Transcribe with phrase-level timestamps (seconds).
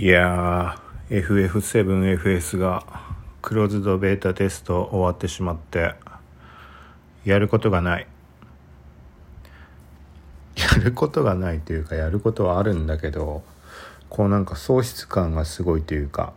[0.00, 2.84] いやー FF7FS が
[3.42, 5.96] クローズドベータテスト終わってしまって
[7.24, 8.06] やることがない。
[10.56, 13.42] やることがないというかやることはあるんだけど
[14.08, 16.32] こうなんか喪失感がすごいというか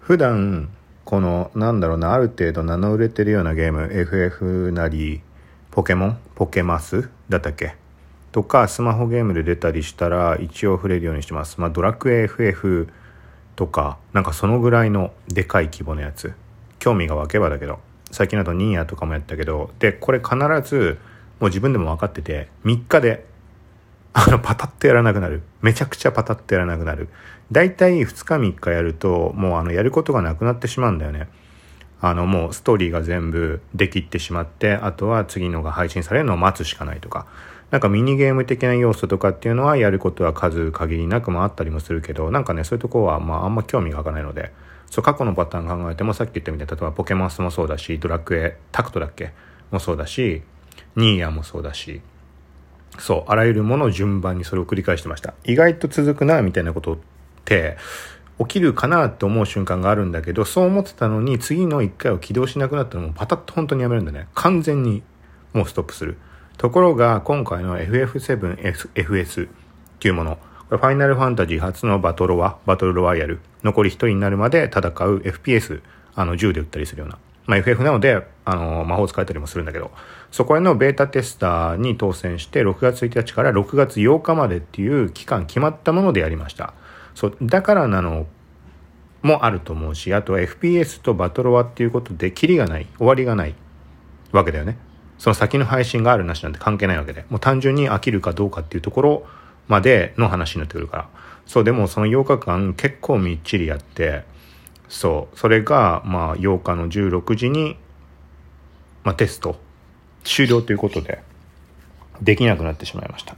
[0.00, 0.70] 普段
[1.04, 5.20] このなんだろうなある程度名の売れてるようなゲーム FF なり
[5.70, 6.18] ポケモン？
[6.36, 7.10] ポケマス？
[7.28, 7.76] だったっけ？
[8.32, 11.60] とかスマホゲームで出たりしたら一応触れるようにしてます。
[11.60, 12.88] まあドラクエ FF
[13.56, 16.32] とかなんかそのぐらいのでかい規模のやつ。
[16.78, 17.80] 興味が湧けばだけど。
[18.10, 19.70] 最近だとニーヤとかもやったけど。
[19.78, 20.98] でこれ必ず
[21.40, 23.26] もう自分でも分かってて3日で
[24.12, 25.42] あのパタッとやらなくなる。
[25.62, 27.08] めちゃくちゃパタッとやらなくなる。
[27.50, 31.28] 大体2日3日やるともうあのやることがなくなってしまうんだよね。
[32.00, 37.26] あのもうストーリーが全部できってしまってあとは次のが配信されるのを待つしかないとか。
[37.70, 44.52] なんかミニゲーム的な要素とかっていうのはやることは数限りなくもあったりもするけどなんかねそういうとこはまああんま興味が湧かないので
[44.90, 49.32] そう過去のパターン考えてもさっき言ったみたいに例えばポケモンスもそうだしドラクエタクトだっけ？
[49.70, 50.42] もそうだし
[50.96, 52.00] ニーヤもそうだし
[52.98, 55.34] そうあらゆるものを順番にそれを繰り返してました。
[55.44, 56.98] 意外と続くなみたいなことっ
[57.44, 57.76] て
[58.40, 64.26] 起きるかなって思う瞬間があるんだけどそう思ってたのに次の1回を起動しなくなったらもうパタッと本当にやめるんだね。
[64.34, 65.04] 完全に
[65.52, 66.18] もうストップする。
[66.60, 69.50] ところが今回の FF7FS っ
[69.98, 70.36] ていうもの、
[70.68, 75.80] これファイナルファンタジー初のバトロワ、バトルロワイヤル、残り1人になるまで戦う FPS、
[76.14, 77.18] あの銃で撃ったりするような。
[77.46, 79.90] まあ、FF なので、あの、魔法使えたりもするんだけど、
[80.30, 86.74] そこへのベータテスターに当選して、6月1日から6月8日までっていう期間決まったものでやりました。
[87.14, 88.26] そう、だからなの
[89.22, 93.54] もあると思うし、あと FPS とバトロワっていうことで、キリがない、終わりがない
[94.30, 94.76] わけだよね。
[95.20, 99.26] その先の配信があるなしなんて関係ないわけで、もう単純に飽きるかどうかっていうところ
[99.68, 101.08] までの話になってくるから。
[101.44, 104.24] そう、でもその8日間結構みっちりやって、
[104.88, 107.76] そう、それが、まあ8日の16時に、
[109.04, 109.60] まあテスト
[110.24, 111.22] 終了ということで、
[112.22, 113.36] できなくなってしまいました。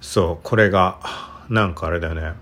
[0.00, 0.98] そう、これが、
[1.50, 2.32] なんかあれだよね。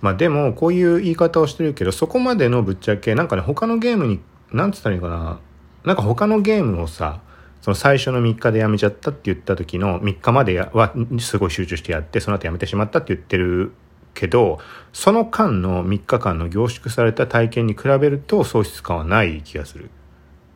[0.00, 4.20] まあでも、こういう言い方をしてるけど、そこまでのぶっちゃけ、なんかね、他のゲームに、
[4.52, 5.38] なんつったらいいかな。
[5.84, 7.20] なんか他のゲームをさ、
[7.62, 13.72] その最初の3日で辞めちゃったって言った時の3日まではすごい集中してやってその後辞めてしまったって言ってる
[14.14, 14.58] けど
[14.92, 19.90] その間の3日間の凝縮された体験に比べると喪失感はない気がする。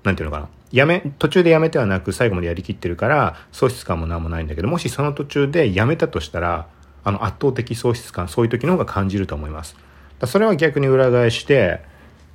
[0.03, 0.49] なんていうのかな。
[0.73, 6.67] やめ、途中でやめてはなく最後までやりきってるから喪失感も何もないんだけどもしその途中でやめたとしたら
[7.05, 9.77] あの圧倒的喪失感そういう時の方が感じると思います。
[10.25, 11.81] それは逆に裏返して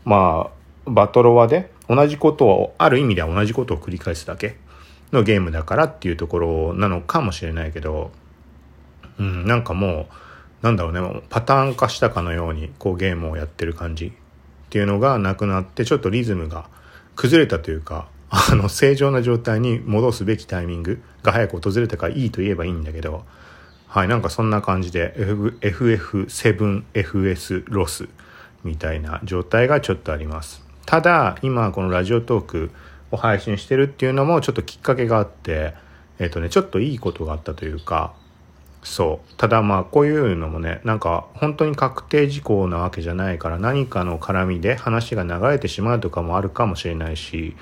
[0.05, 4.55] まあバトロワで同じことを、ある意味では同じことを繰り返すだけ
[5.11, 8.11] のゲームだからっていうところなのかもしれないけど、
[9.19, 10.07] うん、なんかも
[10.61, 14.11] う、なんだろうね、パターン化したかのように、こうゲームをやってる感じっ
[14.69, 16.69] ていうのがなくなって、ちょっとリズムが
[17.17, 23.25] 崩れたというか、あの、正常な状態に戻すべきタイミングが早く訪れたからいいと言えばいいんだけど、
[23.87, 25.13] はい、なんかそんな感じで
[25.59, 28.07] FF7FS ロス
[28.63, 30.70] みたいな状態がちょっとあります。
[30.91, 32.71] ただ今このラジオトーク
[33.11, 35.73] を配信してるっていうのもちょっときっかけがあって
[36.19, 38.13] えっ、ー、とねちょっといいことがあったというか
[38.83, 39.33] そう。
[39.37, 47.55] ただまあこういうのもねなんか本当に確定事項なわけじゃないから何かの絡みで話が流れてしまうとかもあるかもしれないし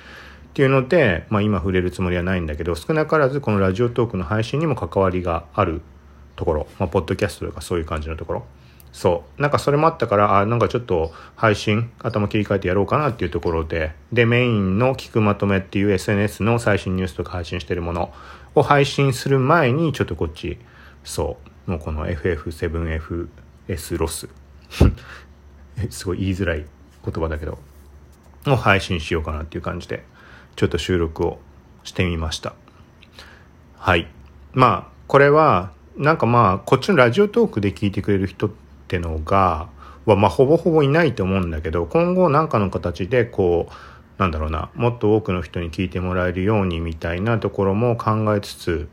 [0.50, 5.84] っていうので、まあ、今触れるつもりはないんだけど少なからずこのラジオトークの配信にも関わりがある
[6.36, 8.46] ところ、まあ、ポッドキャストとかそういう感じのところ。
[8.92, 9.42] そう。
[9.42, 18.12] なんかそれもあったから、あ、なんかちょっと配信、頭切り替えてやろうかなっていうところで、で、メインの聞くまとめっていう SNS の最新ニュースとか配信してるもの
[18.56, 20.58] を配信する前に、ちょっとこっち、
[21.04, 24.28] そう、もうこの FF7FS ロス。
[25.90, 26.66] すごい言いづらい
[27.06, 27.60] 言葉だけど、
[28.48, 30.04] を配信しようかなっていう感じで、
[30.56, 31.40] ちょっと収録を
[31.84, 32.54] してみました。
[33.78, 34.08] はい。
[34.54, 39.70] まあ、これは、なんかまあ、こっちのラジオトークで聞いてくれる人って、ってのが、
[40.06, 43.74] は、まあ、ほぼほぼいないと思うんだけど、今後何かの形で、こう、
[44.18, 48.90] なんだろうな、もっと多くの人に聞いてもらえるようにみたいなところも考えつつ、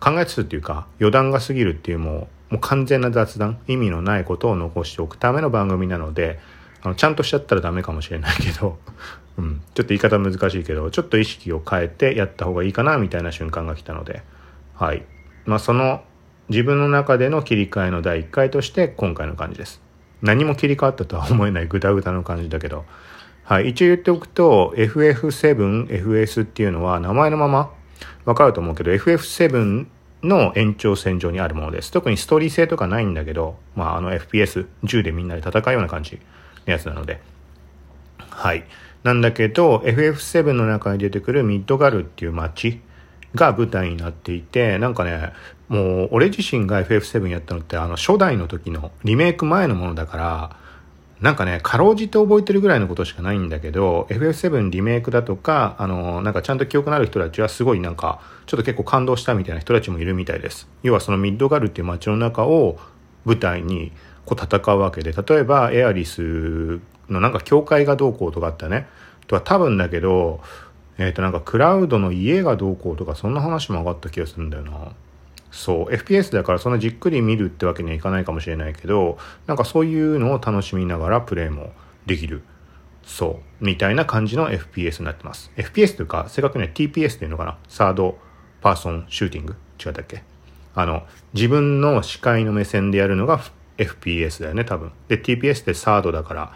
[0.00, 6.40] 考えつつっていうか、余談が過ぎるっていうもう、もう完全な雑談、意味のないことを残しておくための番組なので、
[6.82, 8.78] あの、ちゃんとしちゃったらダメかもしれないけど、
[9.38, 14.22] うん、ちょっと言い方難しいけど、ちょっと意識を変えてやった方がいいかな、みたいな瞬間が来たので、
[14.74, 15.04] はい。
[15.46, 16.02] まあ、その
[16.48, 19.82] 自分の中での切り替えの第1回として今回の感じです。
[20.22, 22.84] 何も切り替わったとは思えないグダグダの感じだけど、
[23.44, 27.72] はい、一応言っておくと FF7、FS っていうのは名前のまま
[28.24, 29.86] わかると思うけど FF7
[30.22, 31.92] の延長線上にあるものです。
[31.92, 36.18] 特にストーリー性とかないんだけど、まあ、あの FPS、銃でみんなで戦うような感じ
[36.66, 37.20] のやつなので。
[38.18, 38.64] はい。
[39.04, 42.80] なんだけど、FF7 の中に出てくるミッドガルっていう街
[43.34, 45.32] が舞台になっていて、なんかね、
[45.68, 50.56] もう俺自身が FF7 やったのってあの初代の時のリメイク前のものだから、
[51.20, 60.68] なんかね、かろうじて覚えてるぐらいのことしかないんだけど、FF7 リメイクだとか、あの、なんかちゃんと記憶のある人たちはすごいなんか、ちょっと結構感動したみたいな人たちもいるみたいです。
[60.84, 62.78] 要はそのミッドガルっていう街の中を
[63.24, 63.92] 舞台に
[64.26, 68.86] こう戦うわけで、例えばエアリスのなんか教会がどうこうとかあったね。
[69.26, 70.40] とは多分だけど、
[70.98, 74.92] えっ、ー、となんかクラウドの家がどうこうとかそんな話も上がった気がするんだよな。
[75.50, 75.94] そう。
[75.94, 79.16] FPS だからそんなじっくり見るってわけにはいかないかもしれないけど
[79.46, 81.72] なんかそういうのを楽しみながらプレイも
[82.06, 82.42] できる。
[83.02, 83.64] そう。
[83.64, 85.50] みたいな感じの FPS になってます。
[85.56, 87.58] FPS というか正確には TPS っていうのかな。
[87.68, 88.18] サード
[88.60, 89.56] パーソンシューティング。
[89.84, 90.22] 違ったっけ？
[90.74, 93.40] あの自分の視界の目線でやるのが
[93.78, 94.92] FPS だよね多分。
[95.08, 96.52] で TPS ってサードだから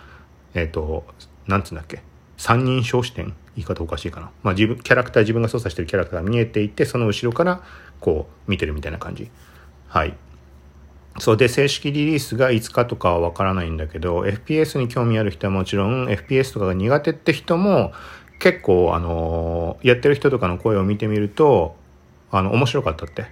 [0.54, 1.06] えっ、ー、と
[1.46, 2.02] なんつうんだっけ？
[2.36, 4.30] 三人称視点言い方おかしいかな。
[4.42, 7.62] まあ自分、キャラクター、自分が操作してるキャラクターが見えていて、その後ろから
[8.00, 9.30] こう見てるみたいな感じ。
[9.88, 10.16] はい。
[11.18, 17.92] そうで、正式リリースがいつかとかはわからないんだけど、FPS に興味ある人はもちろん、FPS とかが苦手って人も、
[18.38, 21.76] 結構、あのー、やってる人とかの声を見てみると、
[22.30, 23.26] あの、面白かったって。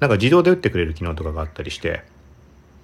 [0.00, 2.04] なんか自動で打ってくれる機能とかがあったりして、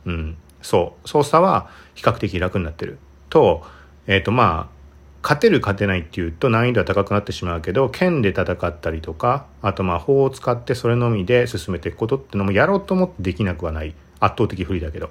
[0.07, 2.99] うん、そう、操作は比較的楽になってる。
[3.29, 3.63] と、
[4.07, 4.80] えっ、ー、と、まあ、
[5.23, 13.95] 勝てる勝てないっていうと難易度は高くなってしまうけど剣で戦ったりとかあとまあ砲を使ってそれのみで進めていくことってのもやろうと思ってできなくはない。
[14.23, 15.11] 圧倒的不利だけど。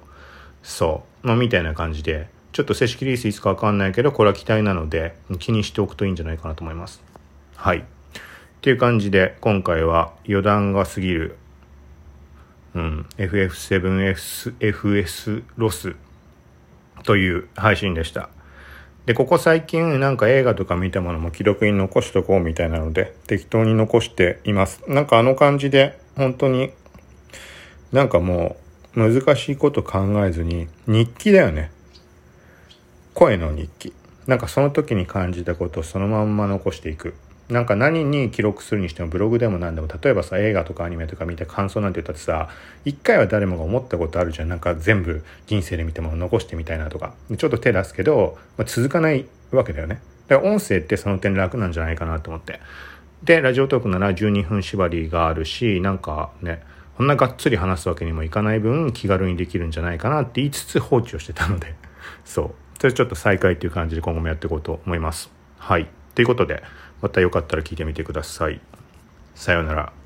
[0.62, 1.28] そう。
[1.28, 7.02] まあみたいな感じでちょっと正式リリースいつかわかんないけどこれは期待なので気にしておくといいんじゃないかなと思います。
[7.56, 7.80] はい。
[7.80, 7.84] っ
[8.62, 11.38] ていう感じで今回は余談が過ぎる
[12.76, 15.96] うん FF7FS ロス
[17.04, 18.30] という配信でした。
[19.10, 24.84] で、ここ最近なんか映画とか見たものも記録に残しとこうみたいなので、適当に残しています。
[24.88, 26.70] なんかあの感じで、本当に、
[27.92, 28.58] なんかも
[28.96, 31.72] う、難しいこと考えずに、日記だよね。
[33.16, 33.94] 声の日記。
[34.28, 37.16] なんかその時に感じたことをそのまんま残していく。
[37.50, 42.50] なんか何に記録するにしてもブログでも何でも例えばさ映画とかアニメとか見て感想なんて言ったってさ
[42.86, 44.50] 一回は誰もが思ったことあるじゃん。
[44.50, 47.16] なんか全部人生で見ても残してみたいなとか。
[47.36, 50.00] ちょっと手出すけど、まあ、続かないわけだよね。
[50.28, 52.60] だから音声ってその点楽なんじゃないかなと思って。
[53.24, 56.63] でラジオトークなら12分縛りがあるしなんかね
[56.98, 61.74] こんながっつり話すわけにもいかない分気軽にできるんじゃないかなって言いつつ放置をしてたので。
[62.24, 62.51] そう。
[62.80, 65.31] それちょっと再開っていう感じで今後もやっていこうと思います。
[65.57, 65.88] はい。
[66.16, 66.63] ということで
[67.01, 68.62] またよかったら聞いてみてください。
[69.36, 69.99] さようなら。